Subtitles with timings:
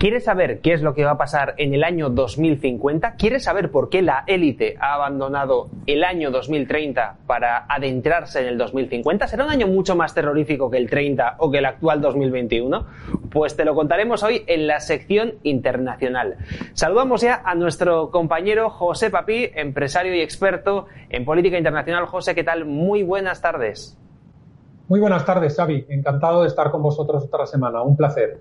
[0.00, 3.16] ¿Quieres saber qué es lo que va a pasar en el año 2050?
[3.16, 8.56] ¿Quieres saber por qué la élite ha abandonado el año 2030 para adentrarse en el
[8.56, 9.26] 2050?
[9.26, 12.86] ¿Será un año mucho más terrorífico que el 30 o que el actual 2021?
[13.30, 16.38] Pues te lo contaremos hoy en la sección internacional.
[16.72, 22.06] Saludamos ya a nuestro compañero José Papí, empresario y experto en política internacional.
[22.06, 22.64] José, ¿qué tal?
[22.64, 23.98] Muy buenas tardes.
[24.88, 25.84] Muy buenas tardes, Xavi.
[25.90, 27.82] Encantado de estar con vosotros otra semana.
[27.82, 28.40] Un placer.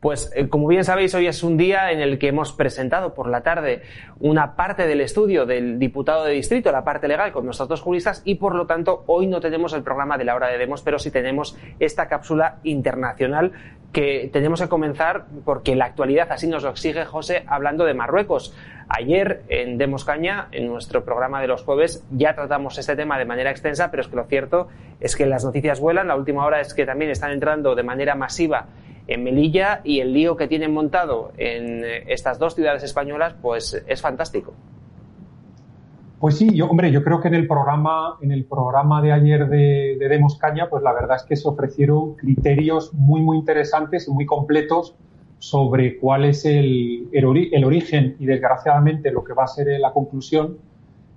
[0.00, 3.28] Pues eh, como bien sabéis, hoy es un día en el que hemos presentado por
[3.28, 3.82] la tarde
[4.20, 8.22] una parte del estudio del diputado de distrito, la parte legal, con nuestros dos juristas
[8.24, 10.98] y por lo tanto hoy no tenemos el programa de la hora de demos, pero
[10.98, 13.52] sí tenemos esta cápsula internacional
[13.94, 18.54] que tenemos que comenzar porque la actualidad así nos lo exige José hablando de Marruecos.
[18.88, 23.24] Ayer en Demos Caña, en nuestro programa de los jueves, ya tratamos este tema de
[23.24, 24.68] manera extensa, pero es que lo cierto
[25.00, 26.08] es que las noticias vuelan.
[26.08, 28.66] La última hora es que también están entrando de manera masiva
[29.06, 34.00] en Melilla y el lío que tienen montado en estas dos ciudades españolas, pues es
[34.00, 34.54] fantástico.
[36.24, 39.46] Pues sí, yo, hombre, yo creo que en el programa, en el programa de ayer
[39.46, 44.10] de, Demos Caña, pues la verdad es que se ofrecieron criterios muy, muy interesantes y
[44.10, 44.94] muy completos
[45.38, 50.56] sobre cuál es el, el, origen y desgraciadamente lo que va a ser la conclusión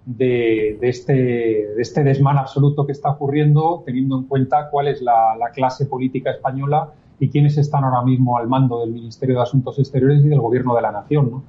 [0.05, 5.37] de, este, de este desmán absoluto que está ocurriendo, teniendo en cuenta cuál es la
[5.53, 10.23] clase política española y quiénes están ahora mismo al mando del Ministerio de Asuntos Exteriores
[10.23, 11.31] y del Gobierno de la Nación.
[11.31, 11.43] ¿no?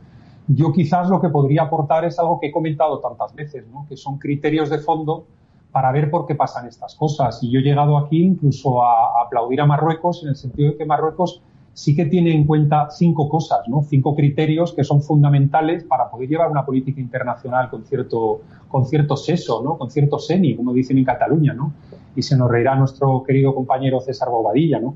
[0.48, 3.86] Yo quizás lo que podría aportar es algo que he comentado tantas veces, ¿no?
[3.88, 5.26] que son criterios de fondo
[5.70, 7.42] para ver por qué pasan estas cosas.
[7.42, 10.86] Y yo he llegado aquí incluso a, aplaudir a Marruecos en el sentido de que
[10.86, 11.42] Marruecos
[11.74, 13.82] sí que tiene en cuenta cinco cosas, ¿no?
[13.82, 19.16] cinco criterios que son fundamentales para poder llevar una política internacional con cierto, con cierto
[19.16, 19.76] seso, ¿no?
[19.76, 21.52] con cierto seni, como dicen en Cataluña.
[21.52, 21.74] ¿no?
[22.16, 24.80] Y se nos reirá nuestro querido compañero César Bobadilla.
[24.80, 24.94] ¿no?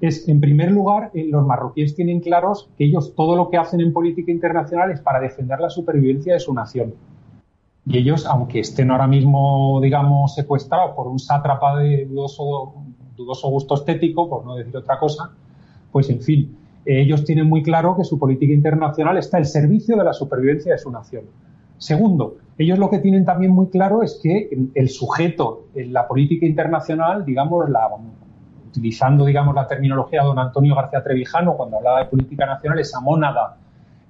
[0.00, 3.80] Es, en primer lugar, eh, los marroquíes tienen claros que ellos todo lo que hacen
[3.80, 6.94] en política internacional es para defender la supervivencia de su nación.
[7.86, 12.74] Y ellos, aunque estén ahora mismo, digamos, secuestrados por un sátrapa de dudoso,
[13.16, 15.30] dudoso gusto estético, por no decir otra cosa,
[15.90, 20.04] pues en fin, ellos tienen muy claro que su política internacional está al servicio de
[20.04, 21.24] la supervivencia de su nación.
[21.78, 26.44] Segundo, ellos lo que tienen también muy claro es que el sujeto en la política
[26.44, 27.88] internacional, digamos, la,
[28.68, 33.00] utilizando, digamos, la terminología de don Antonio García Trevijano cuando hablaba de política nacional, esa
[33.00, 33.56] mónada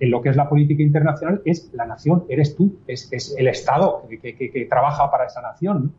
[0.00, 4.04] en lo que es la política internacional es la nación, eres tú, es, el Estado
[4.08, 5.92] que, trabaja para esa nación.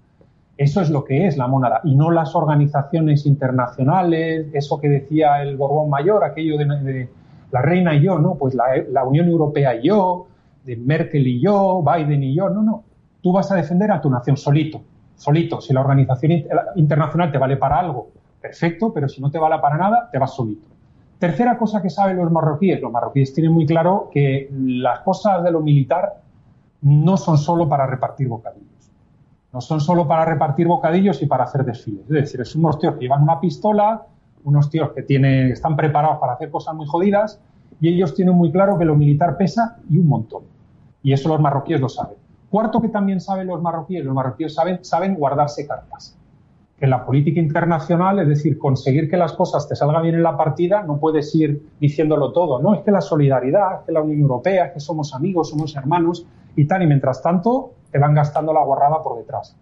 [0.57, 5.41] Eso es lo que es la mónada y no las organizaciones internacionales, eso que decía
[5.41, 7.09] el Borbón Mayor, aquello de,
[7.51, 8.35] la reina y yo, ¿no?
[8.35, 10.27] Pues la, la Unión Europea y yo,
[10.65, 12.83] de Merkel y yo, Biden y yo, no, no.
[13.21, 14.81] Tú vas a defender a tu nación solito,
[15.15, 15.61] solito.
[15.61, 16.43] Si la organización
[16.75, 18.09] internacional te vale para algo
[18.41, 20.67] perfecto, pero si no te vale para nada, te vas solito.
[21.17, 25.51] Tercera cosa que saben los marroquíes, los marroquíes tienen muy claro que las cosas de
[25.51, 26.21] lo militar
[26.81, 28.91] no son solo para repartir bocadillos.
[29.51, 32.03] No son solo para repartir bocadillos y para hacer desfiles.
[32.03, 34.05] Es decir, son unos tíos que llevan una pistola,
[34.45, 37.41] unos tíos que tienen, están preparados para hacer cosas muy jodidas
[37.81, 40.43] y ellos tienen muy claro que lo militar pesa y un montón.
[41.03, 42.15] Y eso los marroquíes lo saben.
[42.49, 46.18] Cuarto que también saben los marroquíes, los marroquíes saben, saben guardarse cartas
[46.81, 50.37] en la política internacional, es decir, conseguir que las cosas te salgan bien en la
[50.37, 54.21] partida, no puedes ir diciéndolo todo, no, es que la solidaridad, es que la Unión
[54.21, 58.53] Europea, es que somos amigos, somos hermanos y tal, y mientras tanto te van gastando
[58.53, 59.55] la guarrada por detrás.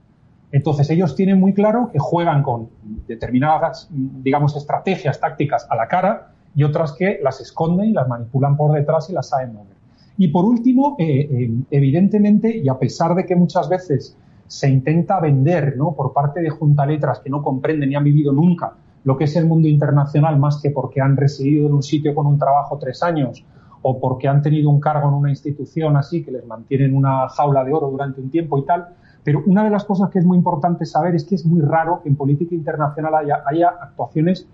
[0.52, 2.70] Entonces ellos tienen muy claro que juegan con
[3.08, 8.56] determinadas, digamos, estrategias tácticas a la cara y otras que las esconden y las manipulan
[8.56, 9.76] por detrás y las saben mover.
[10.18, 14.18] Y por último, eh, eh, evidentemente, y a pesar de que muchas veces
[14.48, 15.94] se intenta vender ¿no?
[15.94, 18.74] por parte de Junta Letras que no comprenden ni han vivido nunca
[19.04, 22.28] lo que es el mundo internacional más que porque han residido en un sitio con
[22.28, 23.46] un trabajo tres años
[23.82, 27.64] o porque han tenido un cargo en una institución así que les mantienen una jaula
[27.64, 28.90] de oro durante un tiempo y tal.
[29.24, 32.02] Pero una de las cosas que es muy importante saber es que es muy raro
[32.02, 34.46] que en política internacional haya, haya actuaciones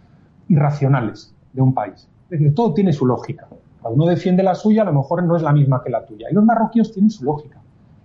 [0.50, 2.08] irracionales de un país.
[2.30, 3.48] Es decir, todo tiene su lógica.
[3.82, 6.28] Cada uno defiende la suya, a lo mejor no es la misma que la tuya.
[6.30, 7.60] Y los marroquíes tienen su lógica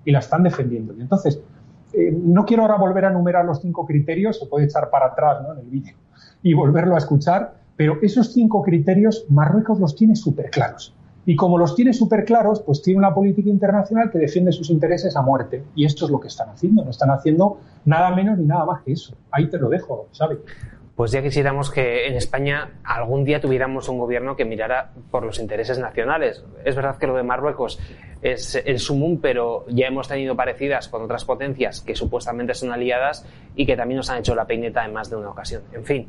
[0.05, 0.95] y la están defendiendo.
[0.95, 1.43] Y entonces,
[1.93, 5.43] eh, no quiero ahora volver a enumerar los cinco criterios, se puede echar para atrás
[5.43, 5.53] ¿no?
[5.53, 5.97] en el vídeo
[6.43, 10.95] y volverlo a escuchar, pero esos cinco criterios Marruecos los tiene súper claros.
[11.29, 15.15] Y como los tiene súper claros, pues tiene una política internacional que defiende sus intereses
[15.15, 15.63] a muerte.
[15.75, 16.83] Y esto es lo que están haciendo.
[16.83, 19.15] No están haciendo nada menos ni nada más que eso.
[19.31, 20.39] Ahí te lo dejo, ¿sabes?
[20.99, 25.39] Pues ya quisiéramos que en España algún día tuviéramos un gobierno que mirara por los
[25.39, 26.45] intereses nacionales.
[26.65, 27.79] Es verdad que lo de Marruecos
[28.21, 33.25] es el sumum, pero ya hemos tenido parecidas con otras potencias que supuestamente son aliadas
[33.55, 35.63] y que también nos han hecho la peineta en más de una ocasión.
[35.73, 36.09] En fin,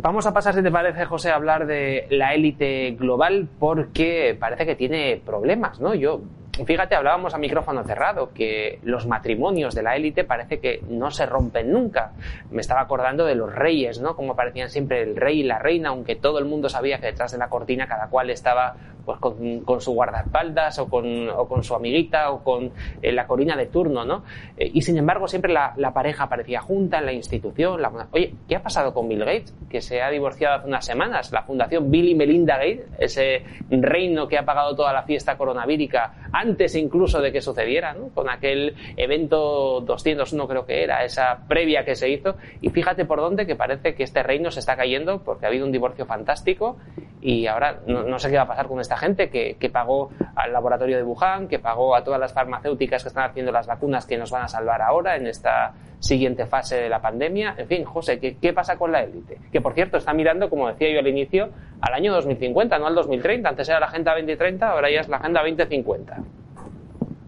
[0.00, 4.64] vamos a pasar, si te parece, José, a hablar de la élite global porque parece
[4.64, 5.94] que tiene problemas, ¿no?
[5.94, 6.22] Yo
[6.66, 11.26] Fíjate, hablábamos a micrófono cerrado, que los matrimonios de la élite parece que no se
[11.26, 12.12] rompen nunca.
[12.50, 14.14] Me estaba acordando de los reyes, ¿no?
[14.14, 17.32] Como aparecían siempre el rey y la reina, aunque todo el mundo sabía que detrás
[17.32, 21.74] de la cortina cada cual estaba pues con, su guardaespaldas o con, o con, su
[21.74, 22.72] amiguita o con
[23.02, 24.24] eh, la corina de turno, ¿no?
[24.56, 27.80] Eh, y sin embargo siempre la, pareja aparecía junta en la institución.
[28.12, 29.54] Oye, ¿qué ha pasado con Bill Gates?
[29.70, 31.30] Que se ha divorciado hace unas semanas.
[31.32, 36.28] La fundación Bill y Melinda Gates, ese reino que ha pagado toda la fiesta coronavírica
[36.32, 38.08] antes incluso de que sucediera, ¿no?
[38.08, 42.36] Con aquel evento 201 creo que era, esa previa que se hizo.
[42.60, 45.66] Y fíjate por dónde que parece que este reino se está cayendo porque ha habido
[45.66, 46.76] un divorcio fantástico
[47.20, 50.52] y ahora no, no sé qué va a pasar con esta gente que, pagó al
[50.52, 54.18] laboratorio de Wuhan, que pagó a todas las farmacéuticas que están haciendo las vacunas que
[54.18, 57.54] nos van a salvar ahora en esta siguiente fase de la pandemia.
[57.56, 59.38] En fin, José, ¿qué, pasa con la élite?
[59.50, 61.50] Que por cierto está mirando, como decía yo al inicio,
[61.80, 63.48] al año 2050, no al 2030.
[63.48, 66.16] Antes era la Agenda 2030, ahora ya es la Agenda 2050.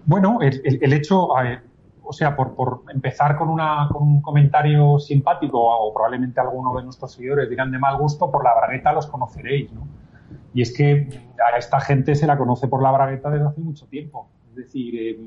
[0.05, 1.29] Bueno, el, el, hecho,
[2.07, 7.13] o sea, por, por empezar con, una, un comentario simpático, o probablemente alguno de nuestros
[7.13, 9.87] seguidores dirán de mal gusto, por la bragueta los conoceréis, ¿no?
[10.57, 11.07] Y es que
[11.53, 14.27] a esta gente se la conoce por la bragueta desde hace mucho tiempo.
[14.49, 15.21] Es decir, eh,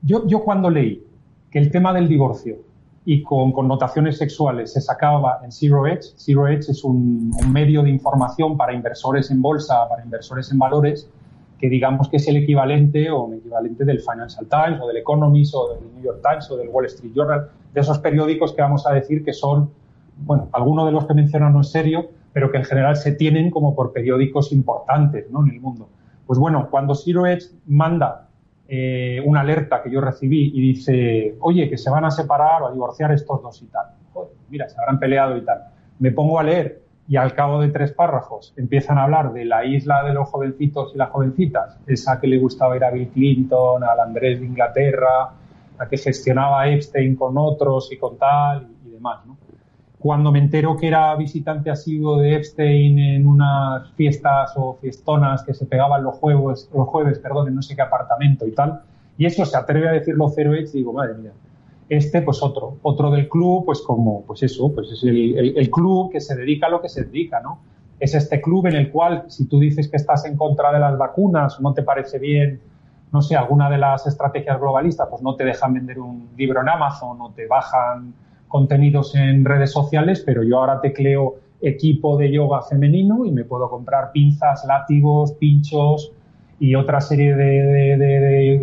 [0.00, 1.04] yo, cuando leí
[1.50, 2.56] que el tema del divorcio
[3.04, 7.90] y con connotaciones sexuales se sacaba en Zero Edge, Zero Edge es un, medio de
[7.90, 11.10] información para inversores en bolsa, para inversores en valores,
[11.58, 15.54] que digamos que es el equivalente o un equivalente del Financial Times o del Economist
[15.54, 18.86] o del New York Times o del Wall Street Journal, de esos periódicos que vamos
[18.86, 19.70] a decir que son,
[20.24, 23.50] bueno, algunos de los que mencionan no es serio, pero que en general se tienen
[23.50, 25.44] como por periódicos importantes ¿no?
[25.44, 25.88] en el mundo.
[26.26, 28.28] Pues bueno, cuando Zero Edge manda
[28.68, 32.68] eh, una alerta que yo recibí y dice, oye, que se van a separar o
[32.68, 33.86] a divorciar estos dos y tal.
[34.12, 35.64] Joder, mira, se habrán peleado y tal.
[35.98, 36.80] Me pongo a leer
[37.10, 40.92] y al cabo de tres párrafos empiezan a hablar de la isla de los jovencitos
[40.94, 45.32] y las jovencitas, esa que le gustaba ir a Bill Clinton, al Andrés de Inglaterra,
[45.76, 49.36] la que gestionaba Epstein con otros y con tal y, demás, ¿no?
[50.00, 55.52] Cuando me entero que era visitante asiduo de Epstein en unas fiestas o fiestonas que
[55.52, 58.80] se pegaban los jueves, los jueves, perdón, en no sé qué apartamento y tal,
[59.18, 61.32] y eso se atreve a decirlo Zero Edge, digo, madre mía,
[61.90, 66.20] este, pues otro, otro del club, pues como, pues eso, pues es el, club que
[66.20, 67.58] se dedica a lo que se dedica, ¿no?
[67.98, 70.96] Es este club en el cual, si tú dices que estás en contra de las
[70.96, 72.60] vacunas no te parece bien,
[73.12, 76.68] no sé, alguna de las estrategias globalistas, pues no te dejan vender un libro en
[76.68, 78.14] Amazon o te bajan
[78.50, 83.70] contenidos en redes sociales, pero yo ahora tecleo equipo de yoga femenino y me puedo
[83.70, 86.12] comprar pinzas, látigos, pinchos
[86.58, 88.54] y otra serie de,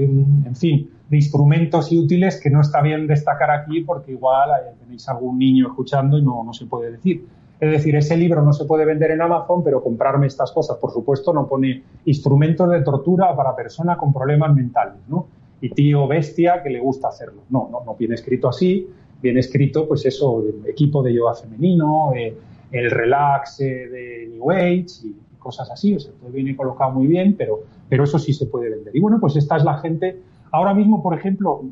[0.46, 5.08] en fin, de instrumentos y útiles que no está bien destacar aquí porque igual tenéis
[5.08, 7.26] algún niño escuchando y no, no se puede decir.
[7.60, 10.92] Es decir, ese libro no se puede vender en Amazon, pero comprarme estas cosas, por
[10.92, 15.28] supuesto, no pone instrumentos de tortura para persona con problemas mentales, ¿no?
[15.60, 17.42] Y tío bestia que le gusta hacerlo.
[17.50, 18.88] No, no, no viene escrito así,
[19.22, 22.36] viene escrito, pues eso, equipo de yoga femenino, eh,
[22.72, 25.96] el relax eh, de New Age y cosas así.
[25.96, 28.96] O sea, todo viene colocado muy bien, pero, pero eso sí se puede vender.
[28.96, 30.20] Y bueno, pues esta es la gente
[30.52, 31.64] Ahora mismo, por ejemplo,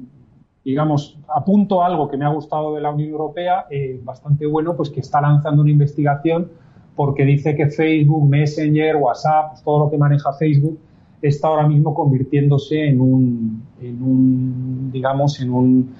[0.64, 4.90] digamos, apunto algo que me ha gustado de la Unión Europea, eh, bastante bueno, pues
[4.90, 6.50] que está lanzando una investigación
[6.96, 10.80] porque dice que Facebook, Messenger, WhatsApp, pues todo lo que maneja Facebook,
[11.22, 15.96] está ahora mismo convirtiéndose en un, en un digamos, en un,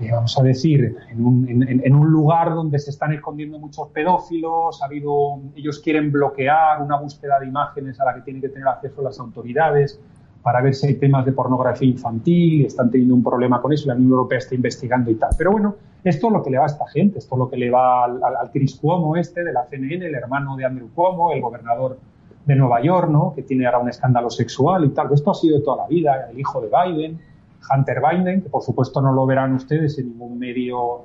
[0.00, 4.82] eh, vamos a decir, en un, en un, lugar donde se están escondiendo muchos pedófilos,
[4.82, 8.66] ha habido, ellos quieren bloquear una búsqueda de imágenes a la que tienen que tener
[8.68, 10.00] acceso las autoridades,
[10.42, 13.94] para ver si hay temas de pornografía infantil, están teniendo un problema con eso, la
[13.94, 15.30] Unión Europea está investigando y tal.
[15.38, 17.56] Pero bueno, esto es lo que le va a esta gente, esto es lo que
[17.56, 21.32] le va al, al, Chris Cuomo este de la CNN, el hermano de Andrew Cuomo,
[21.32, 21.98] el gobernador
[22.44, 23.32] de Nueva York, ¿no?
[23.36, 25.12] que tiene ahora un escándalo sexual y tal.
[25.12, 27.20] Esto ha sido toda la vida, el hijo de Biden,
[27.74, 31.02] Hunter Biden, que por supuesto no lo verán ustedes en ningún medio,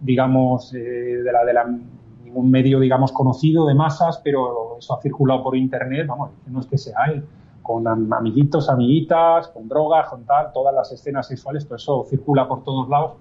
[0.00, 1.78] digamos, eh, de la de la
[2.24, 6.66] ningún medio, digamos, conocido de masas, pero eso ha circulado por internet, vamos, no es
[6.66, 7.24] que sea él,
[7.62, 12.64] con amiguitos, amiguitas, con drogas, con tal, todas las escenas sexuales, todo eso circula por
[12.64, 13.12] todos lados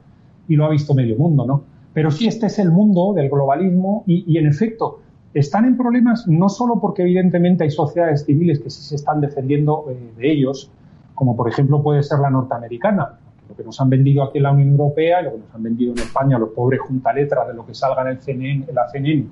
[0.48, 1.64] y lo ha visto medio mundo, ¿no?
[1.94, 5.00] Pero sí, este es el mundo del globalismo y, en efecto,
[5.34, 9.86] están en problemas no solo porque evidentemente hay sociedades civiles que sí se están defendiendo
[9.90, 10.72] eh, de ellos,
[11.18, 13.18] como por ejemplo puede ser la norteamericana,
[13.50, 15.64] lo que nos han vendido aquí en la Unión Europea y lo que nos han
[15.64, 18.88] vendido en España los pobres juntaletras de lo que salga en, el CNN, en la
[18.88, 19.26] CNN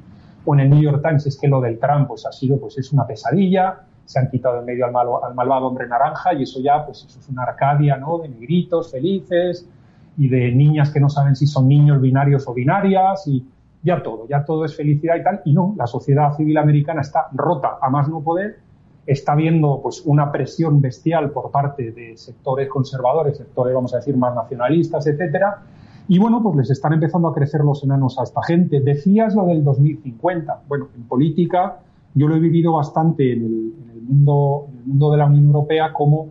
[0.46, 2.76] o en el New York Times es que lo del Trump pues ha sido pues
[2.80, 6.60] es una pesadilla se han quitado en medio al, al malvado hombre naranja y eso
[6.60, 9.70] ya pues eso es una arcadia no de negritos felices
[10.18, 13.46] y de niñas que no saben si son niños binarios o binarias y
[13.84, 15.42] ya todo ya todo es felicidad y tal.
[15.46, 18.58] Y no la sociedad civil americana está rota a más no poder
[19.06, 24.18] está viendo pues una presión bestial por parte de sectores conservadores, sectores vamos a decir
[24.18, 25.62] más nacionalistas, etcétera,
[26.08, 28.80] y bueno, pues les están empezando a crecer los enanos a esta gente.
[28.80, 30.62] Decías lo del 2050.
[30.68, 31.80] Bueno, en política
[32.14, 35.92] yo lo he vivido bastante en el, mundo, en el mundo de la Unión Europea
[35.94, 36.30] como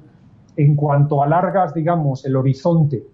[0.57, 3.05] en cuanto alargas, digamos, el horizonte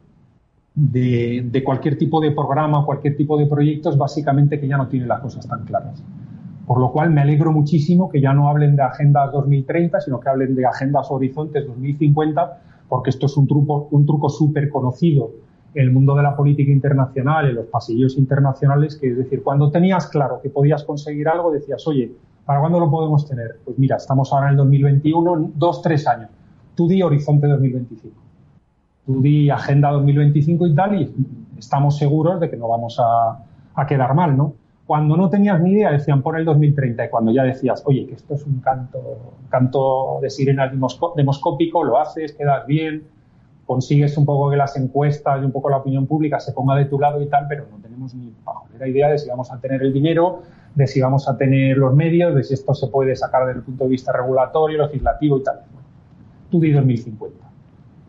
[0.74, 5.06] de, de cualquier tipo de programa, cualquier tipo de proyectos, básicamente que ya no tiene
[5.06, 6.02] las cosas tan claras.
[6.70, 10.28] Por lo cual me alegro muchísimo que ya no hablen de agendas 2030, sino que
[10.28, 15.32] hablen de agendas horizontes 2050, porque esto es un truco, súper conocido
[15.74, 19.72] en el mundo de la política internacional, en los pasillos internacionales, que es decir, cuando
[19.72, 22.12] tenías claro que podías conseguir algo, decías, oye,
[22.46, 23.58] ¿para cuándo lo podemos tener?
[23.64, 26.30] Pues mira, estamos ahora en el 2021, dos, tres años.
[26.76, 28.14] Tú di horizonte 2025.
[29.06, 31.12] Tú di agenda 2025 y tal, y
[31.58, 33.42] estamos seguros de que no vamos a,
[33.74, 34.59] a quedar mal, ¿no?
[34.90, 38.14] Cuando no tenías ni idea decían por el 2030 y cuando ya decías, oye, que
[38.14, 40.68] esto es un canto, canto de sirena
[41.14, 43.04] demoscópico, lo haces, quedas bien,
[43.66, 46.86] consigues un poco que las encuestas y un poco la opinión pública se ponga de
[46.86, 48.34] tu lado y tal, pero no tenemos ni
[48.80, 50.42] la idea de si vamos a tener el dinero,
[50.74, 53.64] de si vamos a tener los medios, de si esto se puede sacar desde el
[53.64, 55.60] punto de vista regulatorio, legislativo y tal.
[56.50, 57.38] Tú di 2050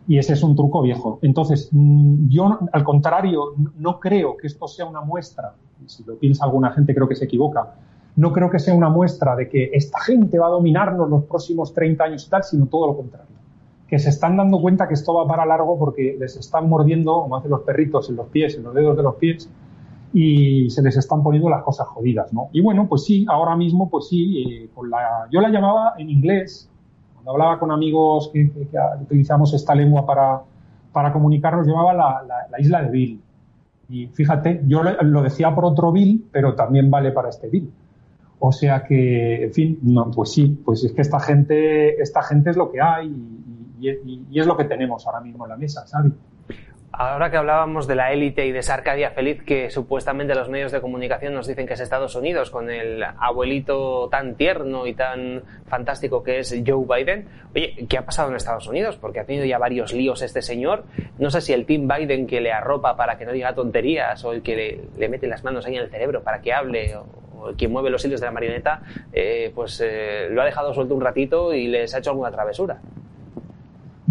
[0.08, 1.20] y ese es un truco viejo.
[1.22, 5.54] Entonces, mm, yo, al contrario, no creo que esto sea una muestra,
[5.86, 7.74] si lo piensa alguna gente creo que se equivoca,
[8.16, 11.72] no creo que sea una muestra de que esta gente va a dominarnos los próximos
[11.72, 13.36] 30 años y tal, sino todo lo contrario.
[13.88, 17.36] Que se están dando cuenta que esto va para largo porque les están mordiendo, como
[17.36, 19.48] hacen los perritos, en los pies, en los dedos de los pies,
[20.12, 22.48] y se les están poniendo las cosas jodidas, ¿no?
[22.52, 24.70] Y bueno, pues sí, ahora mismo, pues sí, eh,
[25.30, 26.68] yo la llamaba en inglés,
[27.14, 28.50] cuando hablaba con amigos que,
[29.00, 30.42] utilizamos esta lengua para,
[30.92, 33.20] para comunicarnos, llamaba la, la, isla de Bill.
[33.92, 37.70] Y fíjate, yo lo decía por otro Bill, pero también vale para este Bill.
[38.38, 42.50] O sea que, en fin, no, pues sí, pues es que esta gente, esta gente
[42.50, 43.06] es lo que hay
[43.78, 46.12] y, y, y es lo que tenemos ahora mismo en la mesa, ¿sabes?
[46.94, 50.72] Ahora que hablábamos de la élite y de esa Arcadia feliz que supuestamente los medios
[50.72, 55.42] de comunicación nos dicen que es Estados Unidos, con el abuelito tan tierno y tan
[55.66, 58.98] fantástico que es Joe Biden, oye, ¿qué ha pasado en Estados Unidos?
[58.98, 60.84] Porque ha tenido ya varios líos este señor.
[61.18, 64.32] No sé si el Team Biden que le arropa para que no diga tonterías o
[64.32, 67.56] el que le, mete las manos ahí en el cerebro para que hable o, el
[67.56, 68.82] que mueve los hilos de la marioneta,
[69.14, 72.80] eh, pues eh, lo ha dejado suelto un ratito y les ha hecho alguna travesura.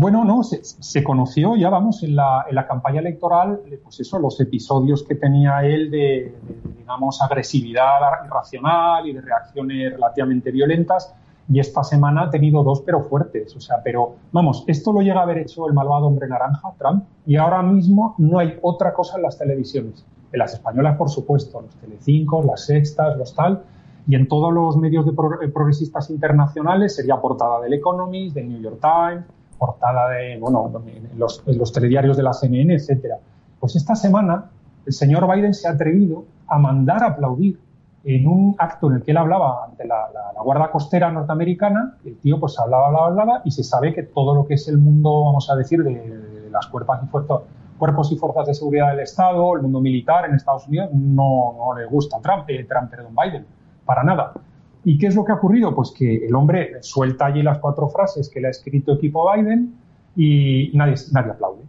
[0.02, 5.14] Bueno, no, se, conoció ya, vamos, en la, campaña electoral, pues eso, los episodios que
[5.14, 6.36] tenía él de,
[6.76, 11.14] digamos, agresividad irracional y de reacciones relativamente violentas.
[11.48, 13.56] Y esta semana ha tenido dos, pero fuertes.
[13.56, 17.04] O sea, pero, vamos, esto lo llega a haber hecho el malvado hombre naranja, Trump,
[17.28, 20.04] y ahora mismo no hay otra cosa en las televisiones.
[20.32, 23.62] En las españolas, por supuesto, los Telecinco, las Sextas, los tal,
[24.08, 28.80] y en todos los medios de progresistas internacionales sería portada del Economist, del New York
[28.82, 29.26] Times,
[29.62, 30.72] portada de, bueno,
[31.16, 33.20] los, los telediarios de la CNN, etcétera.
[33.60, 34.50] Pues esta semana
[34.88, 37.60] el señor Biden se ha atrevido a mandar a aplaudir
[38.04, 42.18] en un acto en el que él hablaba ante la, la, Guardia Costera norteamericana, el
[42.18, 45.26] tío pues hablaba, hablaba, hablaba, y se sabe que todo lo que es el mundo,
[45.26, 47.42] vamos a decir, de, las cuerpos y, fuerzas,
[47.78, 51.78] cuerpos y fuerzas de seguridad del Estado, el mundo militar en Estados Unidos, no, no
[51.78, 53.46] le gusta a Trump, eh, Trump, perdón, Biden,
[53.86, 54.34] para nada.
[54.84, 55.76] ¿Y qué es lo que ha ocurrido?
[55.76, 59.76] Pues que el hombre suelta allí las cuatro frases que le ha escrito equipo Biden
[60.16, 61.64] y nadie, nadie aplaude.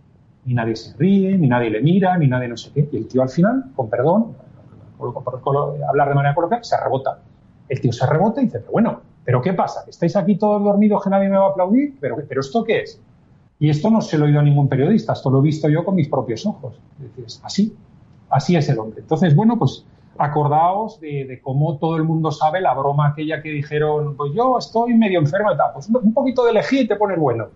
[0.45, 2.89] Ni nadie se ríe, ni nadie le mira, ni nadie no sé qué.
[2.91, 4.35] Y el tío al final, con perdón,
[5.89, 7.19] hablar de manera coloquial, se rebota.
[7.69, 9.85] El tío se rebota y dice, pero bueno, ¿pero qué pasa?
[9.87, 11.97] ¿Estáis aquí todos dormidos que nadie me va a aplaudir?
[12.01, 13.01] ¿Pero, pero esto qué es?
[13.59, 15.85] Y esto no se lo he oído a ningún periodista, esto lo he visto yo
[15.85, 16.75] con mis propios ojos.
[17.25, 17.73] Es así,
[18.29, 19.03] así es el hombre.
[19.03, 19.85] Entonces, bueno, pues
[20.19, 24.95] acordaos de, cómo todo el mundo sabe la broma aquella que dijeron, pues yo estoy
[24.95, 27.49] medio enfermo y tal, pues un, poquito de lejía y te pones bueno.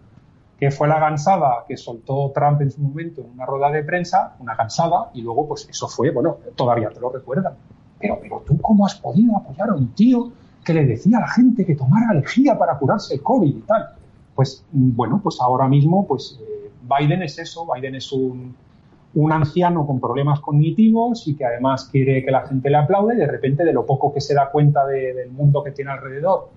[0.58, 4.36] Que fue la gansada que soltó Trump en su momento en una rueda de prensa,
[4.40, 7.52] una gansada, y luego pues eso fue, bueno, todavía te lo recuerdan.
[7.98, 10.32] pero, pero tú cómo has podido apoyar a un tío
[10.64, 13.90] que le decía a la gente que tomara lejía para curarse el COVID y tal.
[14.34, 18.54] Pues bueno, pues ahora mismo, pues eh, Biden es eso, Biden es un,
[19.14, 23.26] un anciano con problemas cognitivos y que además quiere que la gente le aplaude, de
[23.26, 26.50] repente de lo poco que se da cuenta del mundo que tiene alrededor,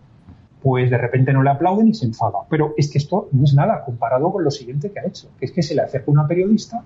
[0.61, 2.39] pues de repente no le aplauden y se enfada.
[2.49, 5.45] Pero es que esto no es nada comparado con lo siguiente que ha hecho, que
[5.45, 6.83] es que se le acerca una periodista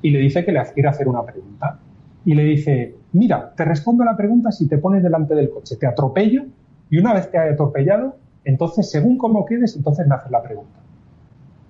[0.00, 1.78] y le dice que le quiere hacer una pregunta.
[2.24, 5.86] Y le dice, mira, te respondo la pregunta si te pones delante del coche, te
[5.86, 6.44] atropello
[6.88, 10.78] y una vez te haya atropellado, entonces según cómo quedes, entonces me haces la pregunta.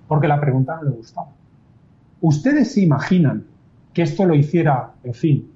[0.07, 1.29] Porque la pregunta no le gustaba.
[2.23, 3.43] ¿Ustedes se imaginan
[3.93, 5.51] que esto lo hiciera, en fin,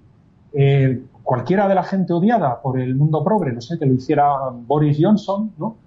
[0.51, 4.33] eh, cualquiera de la gente odiada por el mundo progre, no sé, que lo hiciera
[4.51, 5.77] Boris Johnson, ¿no?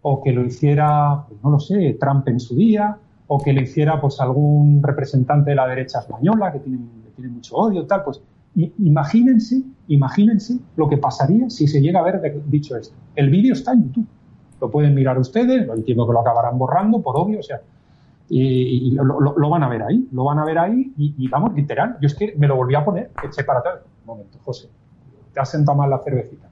[0.00, 3.60] O que lo hiciera, pues no lo sé, Trump en su día, o que lo
[3.60, 6.78] hiciera pues algún representante de la derecha española que tiene,
[7.28, 8.22] mucho odio, tal, pues
[8.78, 12.94] imagínense, imagínense lo que pasaría si se llega a ver dicho esto.
[13.14, 14.06] El vídeo está en YouTube.
[14.58, 17.60] Lo pueden mirar ustedes, lo entiendo que lo acabarán borrando, por obvio, o sea,
[18.28, 22.06] y, lo, van a ver ahí, lo van a ver ahí y, vamos, literal, yo
[22.06, 23.80] es que me lo volví a poner, eché para atrás.
[24.00, 24.68] Un momento, José,
[25.32, 26.48] te has sentado mal la cervecita.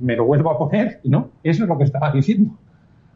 [0.00, 2.54] Me lo vuelvo a poner y no, eso es lo que estaba diciendo.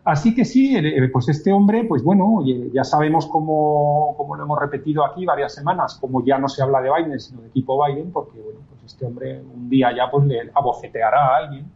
[0.05, 0.77] Así que sí,
[1.13, 2.43] pues este hombre, pues bueno,
[2.73, 6.81] ya sabemos cómo, como lo hemos repetido aquí varias semanas, como ya no se habla
[6.81, 10.27] de Biden, sino de equipo Biden, porque bueno, pues este hombre un día ya pues
[10.27, 11.71] le aboceteará a alguien,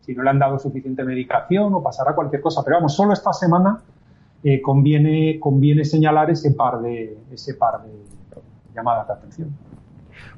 [0.00, 2.62] si no le han dado suficiente medicación o pasará cualquier cosa.
[2.62, 3.80] Pero vamos, solo esta semana
[4.42, 7.90] eh, conviene, conviene señalar ese par de, ese par de
[8.74, 9.56] llamadas de atención.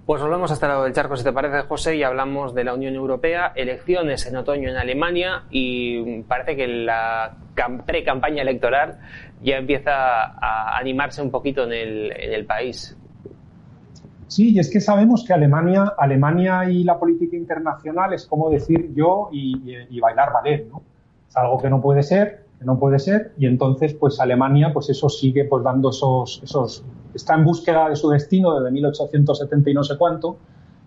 [0.05, 2.75] Pues volvemos hasta el lado del charco, si te parece, José, y hablamos de la
[2.75, 7.37] Unión Europea, elecciones en otoño en Alemania y parece que la
[7.87, 8.99] pre-campaña electoral
[9.43, 12.97] ya empieza a animarse un poquito en el, en el país.
[14.27, 18.93] Sí, y es que sabemos que Alemania, Alemania y la política internacional es como decir
[18.95, 20.83] yo y, y bailar ballet, ¿no?
[21.29, 25.09] Es algo que no puede ser, no puede ser, y entonces pues Alemania pues eso
[25.09, 29.85] sigue pues dando esos, esos, está en búsqueda de su destino desde 1870 y no
[29.85, 30.37] sé cuánto,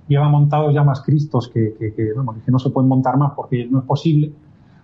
[0.07, 2.13] lleva montados ya más cristos que, que, que,
[2.45, 4.31] que no se pueden montar más porque no es posible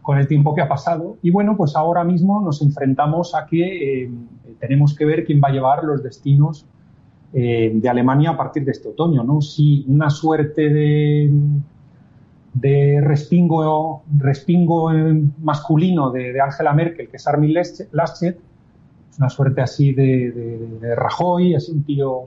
[0.01, 1.17] con el tiempo que ha pasado.
[1.21, 4.11] Y bueno, pues ahora mismo nos enfrentamos a que eh,
[4.59, 6.65] tenemos que ver quién va a llevar los destinos
[7.33, 9.41] eh, de Alemania a partir de este otoño, ¿no?
[9.41, 11.31] Si una suerte de
[12.53, 14.91] de respingo, respingo
[15.39, 18.37] masculino de, Angela Merkel, que es Armin Laschet,
[19.09, 22.23] es una suerte así de, Rajoy, así un tío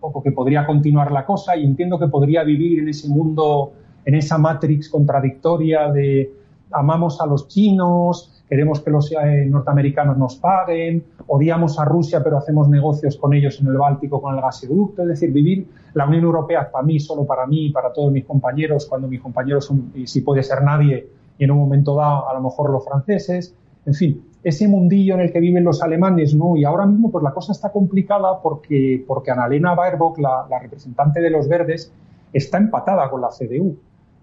[0.00, 3.72] poco que podría continuar la cosa y entiendo que podría vivir en ese mundo,
[4.04, 6.32] en esa matrix contradictoria de
[6.70, 12.38] amamos a los chinos, queremos que los eh, norteamericanos nos paguen, odiamos a Rusia pero
[12.38, 16.24] hacemos negocios con ellos en el Báltico con el gasoducto, es decir, vivir la Unión
[16.24, 20.06] Europea para mí, solo para mí, para todos mis compañeros, cuando mis compañeros son, y
[20.06, 23.54] si puede ser nadie, y en un momento dado a lo mejor los franceses,
[23.84, 26.56] en fin, ese mundillo en el que viven los alemanes, ¿no?
[26.56, 31.20] Y ahora mismo pues la cosa está complicada porque, porque Annalena Baerbock, la, la representante
[31.20, 31.92] de los verdes,
[32.32, 33.76] está empatada con la CDU.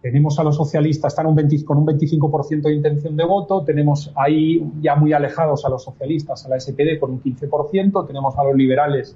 [0.04, 1.34] Tenemos a los socialistas, están
[1.66, 6.46] con un 25% de intención de voto, tenemos ahí ya muy alejados a los socialistas,
[6.46, 9.16] a la SPD con un 15%, tenemos a los liberales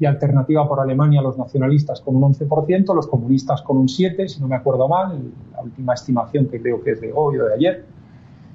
[0.00, 4.40] y Alternativa por Alemania, los nacionalistas con un 11%, los comunistas con un 7%, si
[4.40, 5.20] no me acuerdo mal,
[5.52, 7.84] la última estimación que creo que es de hoy o de ayer.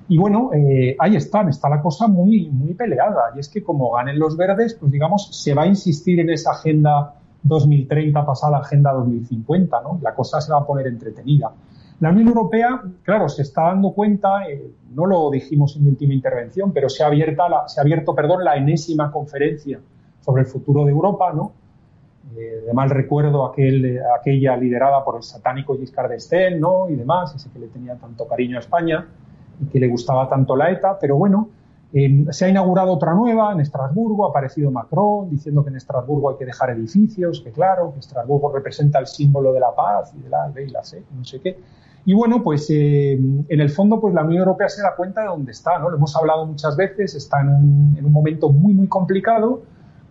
[0.09, 3.33] Y bueno, eh, ahí están, está la cosa muy, muy peleada.
[3.35, 6.53] Y es que como ganen los verdes, pues digamos, se va a insistir en esa
[6.53, 7.13] agenda
[7.43, 9.99] 2030 pasada Agenda 2050, ¿no?
[10.01, 11.51] La cosa se va a poner entretenida.
[11.99, 16.13] La Unión Europea, claro, se está dando cuenta, eh, no lo dijimos en mi última
[16.13, 19.79] intervención, pero se ha, abierta la, se ha abierto perdón, la enésima conferencia
[20.21, 21.53] sobre el futuro de Europa, ¿no?
[22.37, 26.87] Eh, de mal recuerdo aquel, aquella liderada por el satánico Giscard d'Estaing, ¿no?
[26.87, 29.07] Y demás, ese que le tenía tanto cariño a España
[29.59, 31.49] y que le gustaba tanto la ETA, pero bueno,
[32.29, 36.35] se ha inaugurado otra nueva en Estrasburgo, ha aparecido Macron diciendo que en Estrasburgo hay
[36.35, 40.29] que dejar edificios, que claro, que Estrasburgo representa el símbolo de la paz y de
[40.29, 41.57] la ley, la sé, no sé qué.
[42.07, 45.27] Y bueno, pues eh, en el fondo, pues la Unión Europea se da cuenta de
[45.27, 45.89] dónde está, ¿no?
[45.89, 49.63] Lo hemos hablado muchas veces, está en un, en un momento muy, muy complicado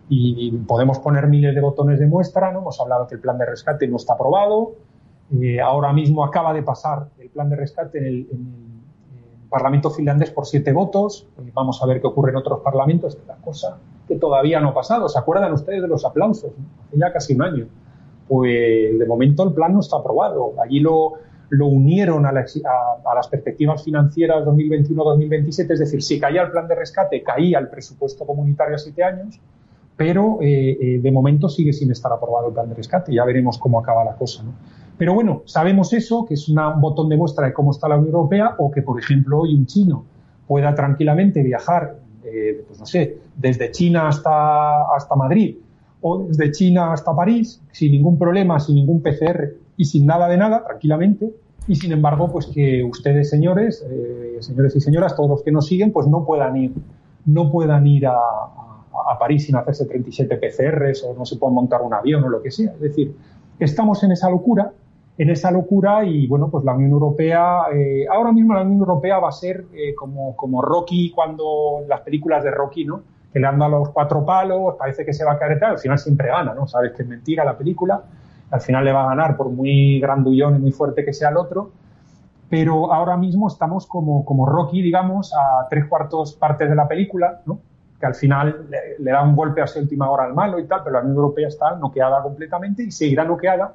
[0.07, 2.59] y, podemos poner miles de botones de muestra, ¿no?
[2.59, 4.75] Hemos hablado que el plan de rescate no está aprobado,
[5.41, 8.81] eh, ahora mismo acaba de pasar el plan de rescate en el, en
[9.41, 11.27] el Parlamento finlandés por siete votos.
[11.55, 15.09] Vamos a ver qué ocurre en otros parlamentos, la cosa que todavía no ha pasado.
[15.09, 16.51] ¿Se acuerdan ustedes de los aplausos?
[16.85, 17.65] Hace ya casi un año.
[18.27, 20.53] Pues de momento el plan no está aprobado.
[20.61, 21.13] Allí lo,
[21.49, 27.23] lo unieron a, las perspectivas financieras 2021-2027, es decir, si caía el plan de rescate,
[27.23, 29.39] caía el presupuesto comunitario a siete años,
[29.95, 33.13] pero eh, eh, de momento sigue sin estar aprobado el plan de rescate.
[33.13, 34.43] Ya veremos cómo acaba la cosa.
[34.97, 38.13] Pero bueno, sabemos eso, que es un botón de muestra de cómo está la Unión
[38.13, 40.05] Europea, o que, por ejemplo, hoy un chino
[40.47, 45.57] pueda tranquilamente viajar, eh, pues no sé, desde China hasta, hasta Madrid
[46.01, 50.37] o desde China hasta París, sin ningún problema, sin ningún PCR y sin nada de
[50.37, 51.31] nada, tranquilamente,
[51.67, 55.67] y sin embargo, pues que ustedes, señores, eh, señores y señoras, todos los que nos
[55.67, 56.73] siguen, pues no puedan ir,
[57.25, 61.81] no puedan ir a, a, París sin hacerse 37 PCRs o no se puedan montar
[61.81, 62.71] un avión o lo que sea.
[62.71, 63.15] Es decir,
[63.59, 64.71] estamos en esa locura,
[65.17, 69.19] en esa locura y bueno, pues la Unión Europea, eh, ahora mismo la Unión Europea
[69.19, 73.01] va a ser eh, como, como Rocky cuando las películas de Rocky, ¿no?
[73.33, 75.79] Que le han dado los cuatro palos, parece que se va a caer tal, al
[75.79, 76.65] final siempre gana, ¿no?
[76.65, 78.01] Sabes que es mentira la película
[78.51, 81.37] al final le va a ganar por muy grandullón y muy fuerte que sea el
[81.37, 81.71] otro.
[82.49, 87.41] Pero ahora mismo estamos como, como Rocky, digamos, a tres cuartos partes de la película,
[87.99, 88.67] que al final
[88.99, 91.17] le, da un golpe a esa última hora al malo y tal, pero la Unión
[91.17, 93.73] Europea está noqueada completamente y seguirá noqueada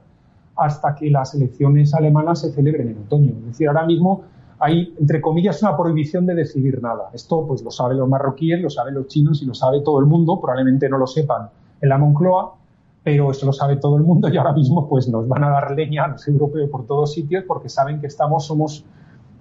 [0.56, 3.32] hasta que las elecciones alemanas se celebren en otoño.
[3.40, 4.22] Es decir, ahora mismo
[4.58, 7.10] hay, entre comillas, una prohibición de decidir nada.
[7.12, 10.06] Esto pues lo saben los marroquíes, lo saben los chinos y lo sabe todo el
[10.06, 11.48] mundo, probablemente no lo sepan
[11.80, 12.54] en la Moncloa,
[13.02, 15.72] pero eso lo sabe todo el mundo y ahora mismo pues nos van a dar
[15.72, 18.84] leña a los europeos por todos sitios porque saben que estamos, somos,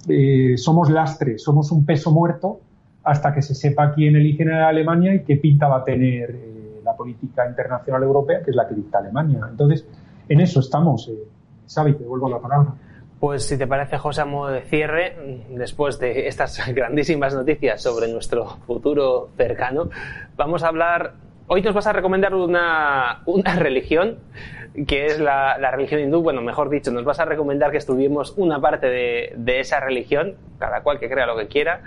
[0.08, 2.60] eh, somos lastre, somos un peso muerto
[3.04, 6.82] hasta que se sepa quién elige en Alemania y qué pinta va a tener eh,
[6.84, 9.48] la política internacional europea, que es la que dicta Alemania.
[9.50, 9.88] Entonces,
[10.28, 11.08] en eso estamos.
[11.10, 11.14] Eh,
[11.74, 12.74] Xavi, te devuelvo la palabra.
[13.20, 18.12] Pues si te parece, José, a modo de cierre, después de estas grandísimas noticias sobre
[18.12, 19.90] nuestro futuro cercano,
[20.36, 21.14] vamos a hablar
[21.54, 24.20] hoy nos vas a recomendar una, una religión,
[24.88, 26.22] que es la, religión hindú.
[26.22, 30.82] Bueno, mejor dicho, nos vas a recomendar que estudiemos una parte de, esa religión, cada
[30.82, 31.82] cual que crea lo que quiera.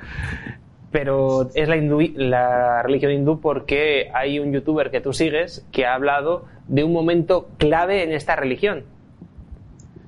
[0.92, 5.94] Pero es la, la religión hindú porque hay un youtuber que tú sigues que ha
[5.94, 8.85] hablado de un momento clave en esta religión.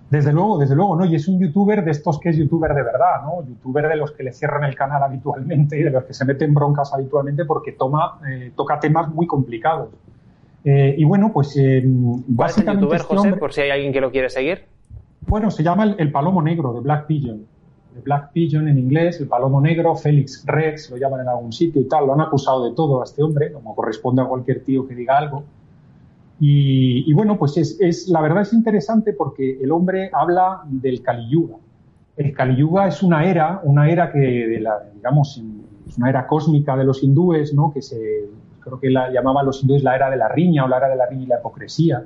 [0.08, 1.04] Desde luego, desde luego, ¿no?
[1.04, 3.44] Y es un youtuber de estos que es youtuber de verdad, ¿no?
[3.44, 6.54] Youtuber de los que le cierran el canal habitualmente y de los que se meten
[6.54, 9.88] broncas habitualmente porque toma, eh, toca temas muy complicados.
[10.64, 12.82] Eh, y bueno, pues eh, básicamente.
[12.82, 14.64] youtuber, este José, por si hay alguien que lo quiere seguir?
[15.26, 17.44] Bueno, se llama el, Palomo Negro de Black Pigeon.
[17.94, 21.80] De Black Pigeon en inglés, el Palomo Negro, Félix Rex, lo llaman en algún sitio
[21.80, 22.06] y tal.
[22.06, 25.18] Lo han acusado de todo a este hombre, como corresponde a cualquier tío que diga
[25.18, 25.42] algo.
[26.38, 31.56] Y, bueno, pues es, la verdad es interesante porque el hombre habla del Kali Yuga.
[32.16, 35.42] El Kali Yuga es una era, una era que, de la, digamos,
[35.88, 37.72] es una era cósmica de los hindúes, ¿no?
[37.72, 38.28] Que se,
[38.60, 40.96] creo que la llamaban los hindúes la era de la riña o la era de
[40.96, 42.04] la riña y la hipocresía.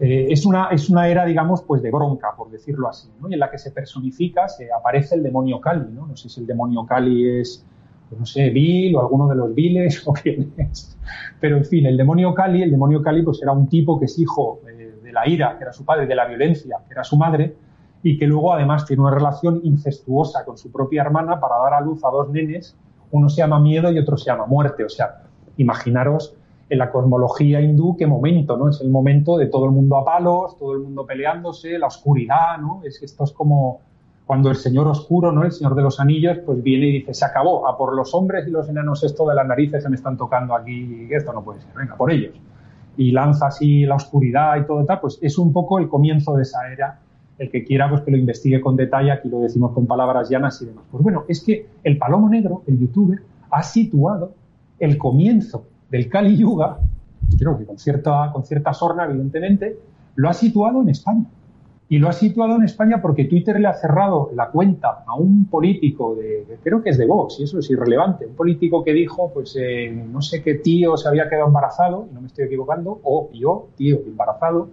[0.00, 3.08] Eh, es, una, es una era, digamos, pues de bronca, por decirlo así.
[3.28, 6.06] Y en la que se personifica, se aparece el demonio Kali, ¿no?
[6.06, 7.64] No sé si el demonio Kali es
[8.14, 10.96] pues no sé, Bill o alguno de los Viles o quién es.
[11.40, 14.18] Pero en fin, el demonio Kali, el demonio Kali pues era un tipo que es
[14.18, 17.16] hijo eh, de la ira, que era su padre, de la violencia, que era su
[17.16, 17.54] madre,
[18.02, 21.80] y que luego además tiene una relación incestuosa con su propia hermana para dar a
[21.80, 22.76] luz a dos nenes,
[23.10, 24.84] uno se llama miedo y otro se llama muerte.
[24.84, 25.22] O sea,
[25.56, 26.34] imaginaros
[26.68, 28.68] en la cosmología hindú qué momento, ¿no?
[28.68, 32.58] Es el momento de todo el mundo a palos, todo el mundo peleándose, la oscuridad,
[32.60, 32.82] ¿no?
[32.84, 33.80] Es que esto es como
[34.26, 35.44] cuando el señor oscuro, ¿no?
[35.44, 38.46] El señor de los anillos, pues viene y dice, se acabó, a por los hombres
[38.48, 41.60] y los enanos esto de las narices se me están tocando aquí, esto no puede
[41.60, 42.34] ser, venga, por ellos.
[42.96, 46.42] Y lanza así la oscuridad y todo tal, pues es un poco el comienzo de
[46.42, 47.00] esa era.
[47.36, 50.62] El que quiera, pues que lo investigue con detalle, aquí lo decimos con palabras llanas
[50.62, 50.84] y demás.
[50.90, 54.34] Pues bueno, es que el Palomo Negro, el youtuber, ha situado
[54.78, 56.78] el comienzo del Kali Yuga,
[57.36, 59.76] creo que con cierta, con cierta sorna, evidentemente,
[60.14, 61.26] lo ha situado en España.
[61.94, 65.44] Y lo ha situado en España porque Twitter le ha cerrado la cuenta a un
[65.44, 69.30] político de, creo que es de Vox, y eso es irrelevante, un político que dijo,
[69.32, 72.98] pues eh, no sé qué tío se había quedado embarazado, y no me estoy equivocando,
[73.04, 74.70] o yo, tío, embarazado,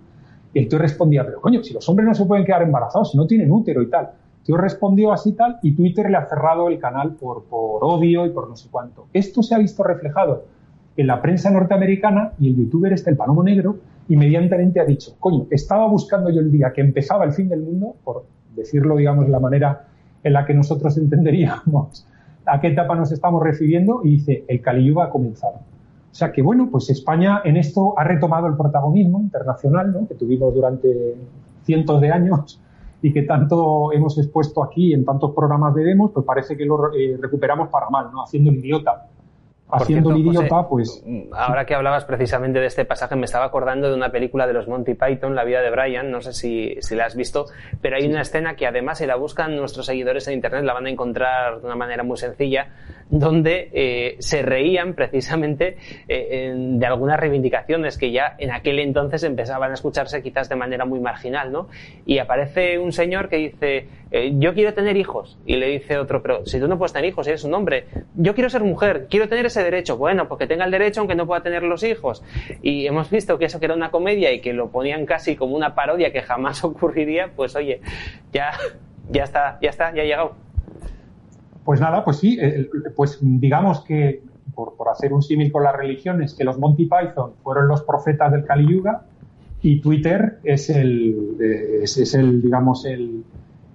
[0.52, 3.18] y el tío respondía, pero coño, si los hombres no se pueden quedar embarazados, si
[3.18, 4.14] no tienen útero y tal.
[4.40, 8.26] El tío respondió así tal, y Twitter le ha cerrado el canal por, por odio
[8.26, 9.06] y por no sé cuánto.
[9.14, 10.46] Esto se ha visto reflejado
[10.98, 13.78] en la prensa norteamericana y el youtuber este, el Palomo Negro,
[14.12, 17.95] inmediatamente ha dicho, coño, estaba buscando yo el día que empezaba el fin del mundo,
[18.04, 19.88] por decirlo, digamos, la manera
[20.21, 22.06] en la que nosotros entenderíamos
[22.45, 25.56] a qué etapa nos estamos refiriendo, y dice, el Cali ha comenzado.
[26.12, 30.08] O sea que, bueno, pues España en esto ha retomado el protagonismo internacional ¿no?
[30.08, 31.15] que tuvimos durante
[31.63, 32.60] cientos de años
[33.02, 36.93] y que tanto hemos expuesto aquí en tantos programas de demos, pues parece que lo
[36.93, 38.24] eh, recuperamos para mal, ¿no?
[38.24, 39.08] haciendo el idiota
[39.72, 41.04] haciendo el idiota, pues...
[41.32, 44.68] Ahora que hablabas precisamente de este pasaje, me estaba acordando de una película de los
[44.68, 47.46] Monty Python, La vida de Brian, no sé si, si la has visto,
[47.82, 50.86] pero hay una escena que además si la buscan nuestros seguidores en Internet la van
[50.86, 52.70] a encontrar de una manera muy sencilla,
[53.12, 59.72] donde eh, se reían precisamente eh, de algunas reivindicaciones que ya en aquel entonces empezaban
[59.72, 61.68] a escucharse quizás de manera muy marginal, ¿no?
[62.06, 66.22] Y aparece un señor que dice, eh, yo quiero tener hijos, y le dice otro,
[66.22, 69.28] pero si tú no puedes tener hijos, eres un hombre, yo quiero ser mujer, quiero
[69.28, 72.24] tener ese derecho, bueno, porque tenga el derecho aunque no pueda tener los hijos.
[72.62, 75.56] Y hemos visto que eso que era una comedia y que lo ponían casi como
[75.56, 77.82] una parodia que jamás ocurriría, pues oye,
[78.32, 78.52] ya,
[79.10, 80.36] ya está, ya está, ya ha llegado.
[81.63, 82.39] Pues nada, pues sí,
[82.95, 84.24] pues digamos que,
[84.56, 88.45] por, hacer un símil con las religiones, que los Monty Python fueron los profetas del
[88.45, 89.04] Kali Yuga
[89.62, 91.38] y Twitter es el,
[91.84, 93.24] es, el digamos, el,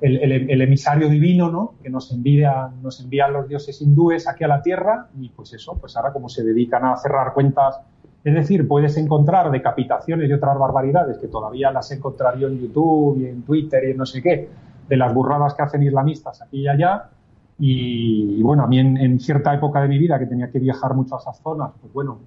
[0.01, 1.75] el, emisario divino, ¿no?
[1.83, 5.77] Que nos envía, nos envían los dioses hindúes aquí a la Tierra y pues eso,
[5.81, 7.81] pues ahora como se dedican a cerrar cuentas,
[8.25, 13.27] es decir, puedes encontrar decapitaciones y otras barbaridades que todavía las encontraría en YouTube y
[13.27, 14.49] en Twitter y en no sé qué,
[14.89, 17.11] de las burradas que hacen islamistas aquí y allá,
[17.59, 21.17] y, bueno, a mí en, cierta época de mi vida que tenía que viajar mucho
[21.17, 22.19] a esas zonas, pues bueno,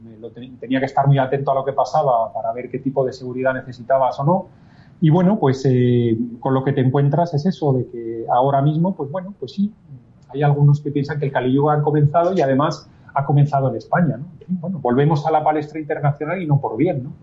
[0.59, 3.53] tenía que estar muy atento a lo que pasaba para ver qué tipo de seguridad
[3.53, 4.47] necesitabas o no.
[5.01, 8.95] Y bueno, pues eh, con lo que te encuentras es eso, de que ahora mismo,
[8.95, 9.73] pues bueno, pues sí,
[10.29, 14.17] hay algunos que piensan que el Kali ha comenzado y además ha comenzado en España.
[14.17, 14.25] ¿no?
[14.47, 17.03] Bueno, volvemos a la palestra internacional y no por bien.
[17.03, 17.13] ¿no?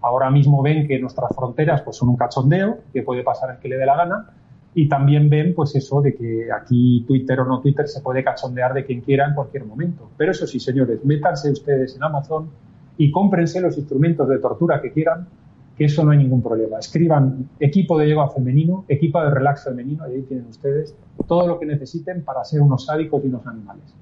[0.00, 3.68] Ahora mismo ven que nuestras fronteras pues, son un cachondeo, que puede pasar el que
[3.68, 4.30] le dé la gana,
[4.74, 8.74] y también ven pues eso de que aquí Twitter o no Twitter se puede cachondear
[8.74, 10.10] de quien quiera en cualquier momento.
[10.16, 12.50] Pero eso sí, señores, métanse ustedes en Amazon
[12.98, 15.28] y cómprense los instrumentos de tortura que quieran,
[15.76, 16.78] que eso no hay ningún problema.
[16.78, 21.58] Escriban equipo de yoga femenino, equipo de relax femenino, y ahí tienen ustedes todo lo
[21.58, 23.94] que necesiten para ser unos sádicos y unos animales.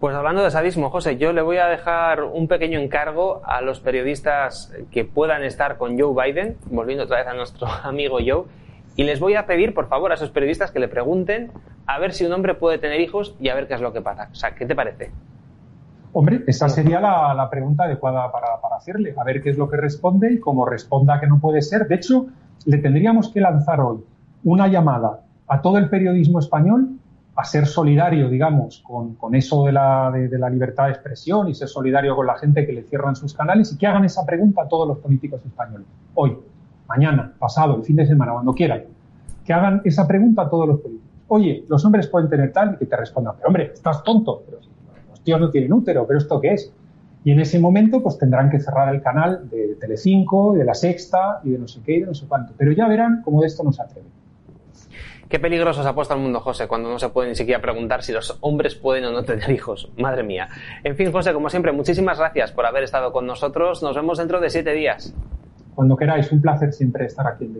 [0.00, 3.80] Pues hablando de sadismo, José, yo le voy a dejar un pequeño encargo a los
[3.80, 8.44] periodistas que puedan estar con Joe Biden, volviendo otra vez a nuestro amigo Joe,
[8.96, 11.52] y les voy a pedir, por favor, a esos periodistas que le pregunten
[11.86, 14.00] a ver si un hombre puede tener hijos y a ver qué es lo que
[14.00, 14.28] pasa.
[14.32, 15.10] O sea, ¿qué te parece?
[16.16, 18.46] Hombre, esa sería la, pregunta adecuada para,
[18.76, 21.88] hacerle, a ver qué es lo que responde y como responda que no puede ser.
[21.88, 22.26] De hecho,
[22.66, 23.98] le tendríamos que lanzar hoy
[24.44, 26.90] una llamada a todo el periodismo español
[27.34, 31.66] a ser solidario, digamos, con, eso de la, de la, libertad de expresión y ser
[31.66, 34.68] solidario con la gente que le cierran sus canales y que hagan esa pregunta a
[34.68, 35.88] todos los políticos españoles.
[36.14, 36.38] Hoy,
[36.86, 38.84] mañana, pasado, el fin de semana, cuando quieran,
[39.44, 41.10] que hagan esa pregunta a todos los políticos.
[41.26, 44.58] Oye, los hombres pueden tener tal y que te respondan, pero hombre, estás tonto, pero
[45.24, 46.72] tíos no tienen útero, pero ¿esto qué es?
[47.24, 51.40] Y en ese momento, pues tendrán que cerrar el canal de Telecinco, de La Sexta
[51.42, 52.52] y de no sé qué y de no sé cuánto.
[52.56, 54.10] Pero ya verán cómo de esto no se atreven.
[55.28, 58.02] Qué peligroso se ha puesto al mundo, José, cuando no se puede ni siquiera preguntar
[58.02, 59.90] si los hombres pueden o no tener hijos.
[59.96, 60.48] Madre mía.
[60.84, 63.82] En fin, José, como siempre, muchísimas gracias por haber estado con nosotros.
[63.82, 65.14] Nos vemos dentro de siete días.
[65.74, 67.54] Cuando queráis, un placer siempre estar aquí en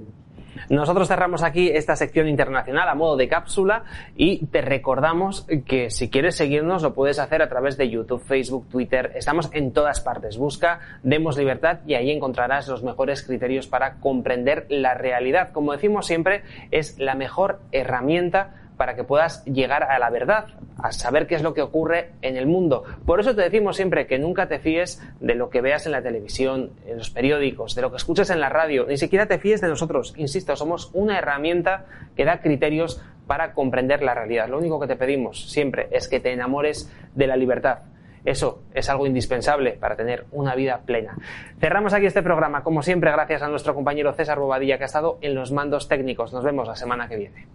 [0.69, 3.85] Nosotros cerramos aquí esta sección internacional a modo de cápsula
[4.17, 8.69] y te recordamos que si quieres seguirnos lo puedes hacer a través de YouTube, Facebook,
[8.69, 9.12] Twitter.
[9.14, 10.38] Estamos en todas partes.
[10.38, 15.51] Busca Demos Libertad y ahí encontrarás los mejores criterios para comprender la realidad.
[15.53, 20.46] Como decimos siempre, es la mejor herramienta para que puedas llegar a la verdad,
[20.78, 22.84] a saber qué es lo que ocurre en el mundo.
[23.06, 26.02] Por eso te decimos siempre que nunca te fíes de lo que veas en la
[26.02, 29.60] televisión, en los periódicos, de lo que escuches en la radio, ni siquiera te fíes
[29.60, 30.14] de nosotros.
[30.16, 34.48] Insisto, somos una herramienta que da criterios para comprender la realidad.
[34.48, 37.78] Lo único que te pedimos siempre es que te enamores de la libertad.
[38.24, 41.16] Eso es algo indispensable para tener una vida plena.
[41.60, 45.18] Cerramos aquí este programa, como siempre, gracias a nuestro compañero César Bobadilla que ha estado
[45.20, 46.32] en los mandos técnicos.
[46.32, 47.46] Nos vemos la semana que viene.